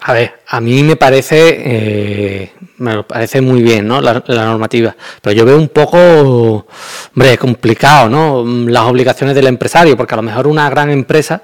A 0.00 0.12
ver, 0.12 0.40
a 0.46 0.60
mí 0.60 0.84
me 0.84 0.94
parece, 0.94 1.56
eh, 1.58 2.52
me 2.76 3.02
parece 3.02 3.40
muy 3.40 3.62
bien, 3.62 3.88
¿no? 3.88 4.00
La, 4.00 4.22
normativa, 4.28 4.94
pero 5.20 5.34
yo 5.34 5.44
veo 5.44 5.58
un 5.58 5.68
poco, 5.68 6.66
hombre, 7.14 7.36
complicado, 7.36 8.08
¿no? 8.08 8.44
Las 8.70 8.84
obligaciones 8.84 9.34
del 9.34 9.48
empresario, 9.48 9.96
porque 9.96 10.14
a 10.14 10.18
lo 10.18 10.22
mejor 10.22 10.46
una 10.46 10.70
gran 10.70 10.90
empresa, 10.90 11.42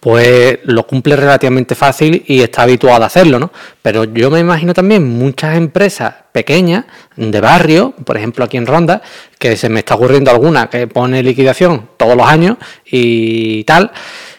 pues 0.00 0.58
lo 0.64 0.86
cumple 0.86 1.16
relativamente 1.16 1.74
fácil 1.74 2.22
y 2.26 2.42
está 2.42 2.64
habituado 2.64 3.02
a 3.04 3.06
hacerlo, 3.06 3.38
¿no? 3.38 3.50
Pero 3.80 4.04
yo 4.04 4.30
me 4.30 4.38
imagino 4.38 4.74
también 4.74 5.02
muchas 5.02 5.56
empresas 5.56 6.14
pequeñas 6.30 6.84
de 7.16 7.40
barrio, 7.40 7.94
por 8.04 8.18
ejemplo 8.18 8.44
aquí 8.44 8.58
en 8.58 8.66
Ronda, 8.66 9.00
que 9.38 9.56
se 9.56 9.70
me 9.70 9.78
está 9.78 9.94
ocurriendo 9.94 10.30
alguna 10.30 10.68
que 10.68 10.86
pone 10.88 11.22
liquidación 11.22 11.88
todos 11.96 12.16
los 12.18 12.26
años 12.26 12.58
y 12.84 13.64
tal, 13.64 13.90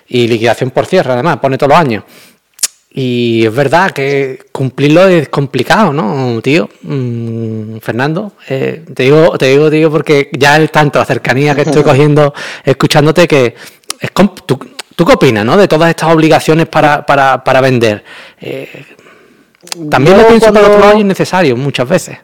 y 0.07 0.27
liquidación 0.27 0.69
por 0.69 0.85
cierre 0.85 1.13
además, 1.13 1.37
pone 1.37 1.57
todos 1.57 1.71
los 1.71 1.79
años. 1.79 2.03
Y 2.97 3.45
es 3.45 3.53
verdad 3.53 3.91
que 3.91 4.39
cumplirlo 4.53 5.05
es 5.09 5.27
complicado, 5.27 5.91
¿no, 5.91 6.41
tío? 6.41 6.69
Mm, 6.83 7.79
Fernando, 7.79 8.31
eh, 8.47 8.85
te 8.93 9.03
digo, 9.03 9.37
te 9.37 9.47
digo, 9.47 9.69
tío, 9.69 9.91
porque 9.91 10.29
ya 10.31 10.57
es 10.57 10.71
tanto 10.71 10.99
la 10.99 11.05
cercanía 11.05 11.53
que 11.53 11.63
estoy 11.63 11.83
cogiendo 11.83 12.33
escuchándote 12.63 13.27
que 13.27 13.53
es 13.99 14.11
¿tú, 14.45 14.57
¿tú, 14.95 15.05
qué 15.05 15.13
opinas, 15.13 15.43
no? 15.43 15.57
De 15.57 15.67
todas 15.67 15.89
estas 15.89 16.13
obligaciones 16.13 16.67
para, 16.67 17.05
para, 17.05 17.43
para 17.43 17.59
vender. 17.59 18.01
Eh, 18.39 18.85
también 19.91 20.17
lo 20.17 20.25
pienso 20.27 20.53
que 20.53 20.59
por 20.59 20.71
otro 20.71 20.79
lado 20.79 20.97
es 20.97 21.05
necesario 21.05 21.57
muchas 21.57 21.89
veces. 21.89 22.17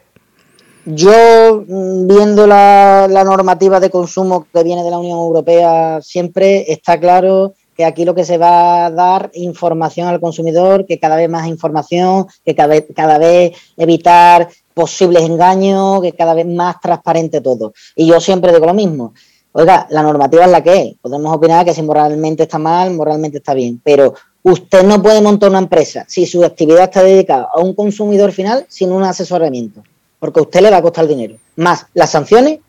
Yo, 0.85 1.65
mm, 1.67 2.07
viendo 2.07 2.47
la, 2.47 3.07
normativa 3.25 3.81
de 3.81 3.89
consumo 3.89 4.47
que 4.53 4.63
viene 4.63 4.83
de 4.83 4.89
la 4.89 4.99
Unión 4.99 5.19
Europea, 5.19 5.99
siempre 6.01 6.71
está 6.71 6.97
claro 6.97 7.55
aquí 7.83 8.05
lo 8.05 8.15
que 8.15 8.25
se 8.25 8.37
va 8.37 8.85
a 8.85 8.91
dar 8.91 9.31
información 9.33 10.07
al 10.07 10.19
consumidor, 10.19 10.85
que 10.85 10.99
cada 10.99 11.15
vez 11.15 11.29
más 11.29 11.47
información, 11.47 12.27
que 12.45 12.55
cada 12.55 12.67
vez, 12.67 12.85
cada 12.95 13.17
vez 13.17 13.57
evitar 13.77 14.49
posibles 14.73 15.23
engaños, 15.23 16.01
que 16.01 16.13
cada 16.13 16.33
vez 16.33 16.45
más 16.45 16.79
transparente 16.81 17.41
todo. 17.41 17.73
Y 17.95 18.07
yo 18.07 18.19
siempre 18.19 18.53
digo 18.53 18.65
lo 18.65 18.73
mismo. 18.73 19.13
Oiga, 19.53 19.85
la 19.89 20.01
normativa 20.01 20.45
es 20.45 20.51
la 20.51 20.63
que 20.63 20.81
es. 20.81 20.95
Podemos 21.01 21.35
opinar 21.35 21.65
que 21.65 21.73
si 21.73 21.81
moralmente 21.81 22.43
está 22.43 22.57
mal, 22.57 22.91
moralmente 22.91 23.39
está 23.39 23.53
bien, 23.53 23.81
pero 23.83 24.13
Usted 24.43 24.83
no 24.83 25.01
puede 25.03 25.21
montar 25.21 25.49
una 25.49 25.59
empresa 25.59 26.03
si 26.07 26.25
su 26.25 26.43
actividad 26.43 26.85
está 26.85 27.03
dedicada 27.03 27.47
a 27.53 27.59
un 27.59 27.75
consumidor 27.75 28.31
final 28.31 28.65
sin 28.67 28.91
un 28.91 29.03
asesoramiento, 29.03 29.83
porque 30.17 30.39
a 30.39 30.43
usted 30.43 30.61
le 30.61 30.71
va 30.71 30.77
a 30.77 30.81
costar 30.81 31.07
dinero, 31.07 31.35
más 31.57 31.85
las 31.93 32.09
sanciones 32.09 32.59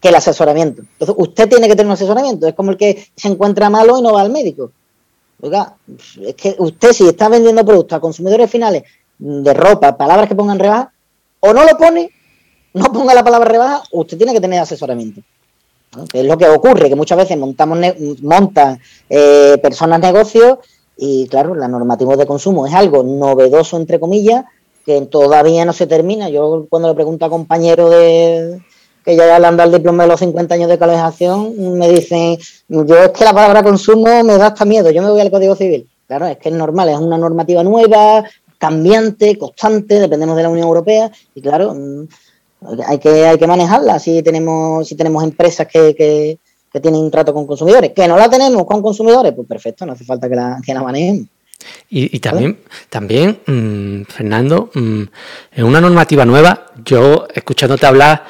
que 0.00 0.08
el 0.08 0.14
asesoramiento. 0.14 0.82
Entonces, 0.82 1.14
usted 1.18 1.48
tiene 1.48 1.68
que 1.68 1.74
tener 1.74 1.86
un 1.86 1.92
asesoramiento, 1.92 2.48
es 2.48 2.54
como 2.54 2.70
el 2.70 2.76
que 2.76 3.06
se 3.14 3.28
encuentra 3.28 3.68
malo 3.68 3.98
y 3.98 4.02
no 4.02 4.14
va 4.14 4.22
al 4.22 4.30
médico. 4.30 4.72
Oiga, 5.42 5.74
es 6.22 6.34
que 6.34 6.54
usted 6.58 6.92
si 6.92 7.08
está 7.08 7.28
vendiendo 7.28 7.64
productos 7.64 7.96
a 7.96 8.00
consumidores 8.00 8.50
finales 8.50 8.84
de 9.18 9.54
ropa, 9.54 9.96
palabras 9.96 10.28
que 10.28 10.34
pongan 10.34 10.58
rebaja, 10.58 10.92
o 11.40 11.52
no 11.52 11.64
lo 11.64 11.76
pone, 11.76 12.10
no 12.74 12.92
ponga 12.92 13.14
la 13.14 13.24
palabra 13.24 13.50
rebaja, 13.50 13.82
usted 13.92 14.16
tiene 14.16 14.32
que 14.32 14.40
tener 14.40 14.60
asesoramiento. 14.60 15.22
Es 16.12 16.24
lo 16.24 16.38
que 16.38 16.48
ocurre, 16.48 16.88
que 16.88 16.94
muchas 16.94 17.18
veces 17.18 17.36
montamos 17.36 17.78
montan 18.22 18.78
eh, 19.08 19.58
personas 19.60 20.00
negocios 20.00 20.58
y 20.96 21.26
claro, 21.28 21.54
la 21.54 21.66
normativa 21.66 22.14
de 22.16 22.26
consumo 22.26 22.66
es 22.66 22.74
algo 22.74 23.02
novedoso, 23.02 23.76
entre 23.76 23.98
comillas, 23.98 24.44
que 24.84 25.00
todavía 25.06 25.64
no 25.64 25.72
se 25.72 25.86
termina. 25.86 26.28
Yo 26.28 26.66
cuando 26.68 26.88
le 26.88 26.94
pregunto 26.94 27.24
a 27.24 27.30
compañeros 27.30 27.90
de 27.90 28.60
que 29.10 29.16
ya 29.16 29.36
el 29.36 29.72
diploma 29.72 30.04
de 30.04 30.08
los 30.08 30.20
50 30.20 30.54
años 30.54 30.68
de 30.68 30.78
calefacción, 30.78 31.78
me 31.78 31.88
dicen, 31.88 32.38
yo 32.68 32.98
es 33.02 33.10
que 33.10 33.24
la 33.24 33.32
palabra 33.32 33.62
consumo 33.62 34.24
me 34.24 34.36
da 34.36 34.48
hasta 34.48 34.64
miedo, 34.64 34.90
yo 34.90 35.02
me 35.02 35.10
voy 35.10 35.20
al 35.20 35.30
Código 35.30 35.54
Civil. 35.54 35.88
Claro, 36.06 36.26
es 36.26 36.38
que 36.38 36.48
es 36.48 36.54
normal, 36.54 36.88
es 36.88 36.98
una 36.98 37.18
normativa 37.18 37.62
nueva, 37.62 38.24
cambiante, 38.58 39.38
constante, 39.38 40.00
dependemos 40.00 40.36
de 40.36 40.42
la 40.42 40.48
Unión 40.48 40.66
Europea 40.66 41.10
y 41.34 41.40
claro, 41.40 41.74
mm, 41.74 42.08
hay 42.86 42.98
que, 42.98 43.26
hay 43.26 43.38
que 43.38 43.46
manejarla 43.46 43.98
si 43.98 44.22
tenemos, 44.22 44.86
si 44.86 44.96
tenemos 44.96 45.22
empresas 45.24 45.66
que 45.66 46.38
que 46.72 46.80
tienen 46.80 47.00
un 47.00 47.10
trato 47.10 47.34
con 47.34 47.46
consumidores. 47.46 47.92
Que 47.92 48.06
no 48.06 48.16
la 48.16 48.30
tenemos 48.30 48.64
con 48.64 48.82
consumidores, 48.82 49.32
pues 49.34 49.46
perfecto, 49.46 49.86
no 49.86 49.92
hace 49.92 50.04
falta 50.04 50.28
que 50.28 50.36
la, 50.36 50.60
que 50.64 50.74
la 50.74 50.82
manejemos. 50.82 51.26
Y, 51.90 52.18
también, 52.20 52.58
también 52.88 53.40
mm, 53.46 54.04
Fernando, 54.04 54.70
mm, 54.72 55.02
en 55.56 55.64
una 55.64 55.80
normativa 55.80 56.24
nueva, 56.24 56.68
yo 56.82 57.26
escuchándote 57.34 57.84
hablar, 57.84 58.24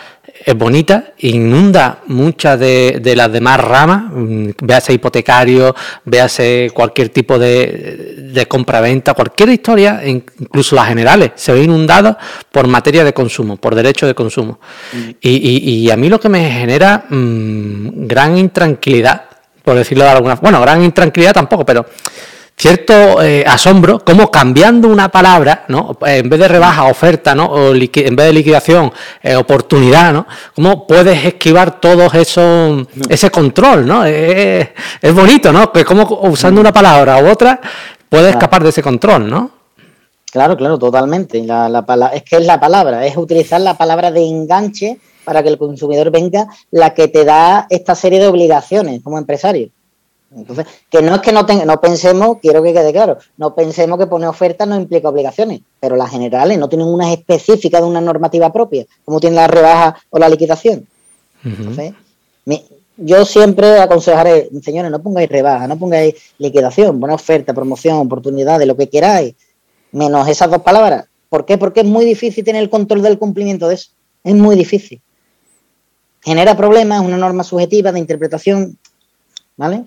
es 0.44 0.56
bonita, 0.56 1.12
inunda 1.18 2.00
muchas 2.06 2.58
de, 2.58 3.12
las 3.14 3.30
demás 3.30 3.60
ramas, 3.60 4.04
mm, 4.10 4.50
véase 4.62 4.92
hipotecario, 4.94 5.74
véase 6.04 6.70
cualquier 6.72 7.10
tipo 7.10 7.38
de, 7.38 8.30
de 8.32 8.46
compra-venta, 8.46 9.14
cualquier 9.14 9.50
historia, 9.50 10.00
incluso 10.04 10.74
las 10.74 10.88
generales, 10.88 11.32
se 11.34 11.52
ve 11.52 11.62
inundada 11.62 12.16
por 12.50 12.66
materia 12.66 13.04
de 13.04 13.12
consumo, 13.12 13.56
por 13.56 13.74
derecho 13.74 14.06
de 14.06 14.14
consumo. 14.14 14.60
Y, 15.20 15.90
a 15.90 15.96
mí 15.96 16.08
lo 16.08 16.20
que 16.20 16.28
me 16.28 16.50
genera 16.50 17.04
gran 17.10 18.36
intranquilidad, 18.38 19.24
por 19.62 19.76
decirlo 19.76 20.04
de 20.04 20.10
alguna 20.10 20.36
forma, 20.36 20.50
bueno, 20.50 20.62
gran 20.62 20.82
intranquilidad 20.82 21.34
tampoco, 21.34 21.66
pero 21.66 21.86
cierto 22.60 23.22
eh, 23.22 23.42
asombro, 23.46 24.00
como 24.04 24.30
cambiando 24.30 24.88
una 24.88 25.08
palabra, 25.08 25.64
¿no? 25.68 25.96
En 26.04 26.28
vez 26.28 26.40
de 26.40 26.46
rebaja, 26.46 26.84
oferta, 26.84 27.34
¿no? 27.34 27.46
O 27.46 27.74
en 27.74 28.16
vez 28.16 28.26
de 28.26 28.32
liquidación, 28.34 28.92
eh, 29.22 29.34
oportunidad, 29.34 30.12
¿no? 30.12 30.26
¿Cómo 30.54 30.86
puedes 30.86 31.24
esquivar 31.24 31.80
todo 31.80 32.06
eso, 32.12 32.86
ese 33.08 33.30
control, 33.30 33.86
¿no? 33.86 34.04
Es, 34.04 34.68
bonito, 35.14 35.54
¿no? 35.54 35.72
Que 35.72 35.86
como 35.86 36.02
usando 36.24 36.60
una 36.60 36.70
palabra 36.70 37.22
u 37.22 37.30
otra 37.30 37.58
puedes 38.10 38.32
escapar 38.32 38.62
de 38.62 38.68
ese 38.68 38.82
control, 38.82 39.30
¿no? 39.30 39.50
Claro, 40.30 40.54
claro, 40.54 40.78
totalmente. 40.78 41.42
La, 41.42 41.82
es 42.12 42.22
que 42.24 42.36
es 42.36 42.44
la 42.44 42.60
palabra, 42.60 43.06
es 43.06 43.16
utilizar 43.16 43.62
la 43.62 43.78
palabra 43.78 44.10
de 44.10 44.22
enganche 44.22 44.98
para 45.24 45.42
que 45.42 45.48
el 45.48 45.56
consumidor 45.56 46.10
venga 46.10 46.46
la 46.70 46.92
que 46.92 47.08
te 47.08 47.24
da 47.24 47.66
esta 47.70 47.94
serie 47.94 48.20
de 48.20 48.26
obligaciones 48.26 49.00
como 49.02 49.16
empresario. 49.16 49.70
Entonces, 50.34 50.66
que 50.88 51.02
no 51.02 51.16
es 51.16 51.20
que 51.22 51.32
no, 51.32 51.44
tenga, 51.44 51.64
no 51.64 51.80
pensemos, 51.80 52.38
quiero 52.40 52.62
que 52.62 52.72
quede 52.72 52.92
claro, 52.92 53.18
no 53.36 53.54
pensemos 53.54 53.98
que 53.98 54.06
poner 54.06 54.28
ofertas 54.28 54.68
no 54.68 54.76
implica 54.76 55.08
obligaciones, 55.08 55.60
pero 55.80 55.96
las 55.96 56.10
generales 56.10 56.56
no 56.56 56.68
tienen 56.68 56.86
una 56.86 57.12
específica 57.12 57.80
de 57.80 57.86
una 57.86 58.00
normativa 58.00 58.52
propia, 58.52 58.86
como 59.04 59.18
tiene 59.18 59.36
la 59.36 59.48
rebaja 59.48 59.96
o 60.10 60.18
la 60.18 60.28
liquidación. 60.28 60.86
Entonces, 61.44 61.94
yo 62.96 63.24
siempre 63.24 63.80
aconsejaré, 63.80 64.50
señores, 64.62 64.90
no 64.90 65.02
pongáis 65.02 65.28
rebaja, 65.28 65.66
no 65.66 65.78
pongáis 65.78 66.14
liquidación, 66.38 67.00
buena 67.00 67.14
oferta, 67.14 67.54
promoción, 67.54 67.96
oportunidades, 67.96 68.68
lo 68.68 68.76
que 68.76 68.88
queráis, 68.88 69.34
menos 69.92 70.28
esas 70.28 70.50
dos 70.50 70.62
palabras. 70.62 71.06
¿Por 71.28 71.44
qué? 71.46 71.58
Porque 71.58 71.80
es 71.80 71.86
muy 71.86 72.04
difícil 72.04 72.44
tener 72.44 72.62
el 72.62 72.70
control 72.70 73.02
del 73.02 73.18
cumplimiento 73.18 73.68
de 73.68 73.76
eso. 73.76 73.90
Es 74.22 74.34
muy 74.34 74.54
difícil. 74.54 75.00
Genera 76.22 76.56
problemas, 76.56 77.00
una 77.00 77.16
norma 77.16 77.42
subjetiva 77.42 77.90
de 77.90 78.00
interpretación 78.00 78.76
¿vale? 79.56 79.86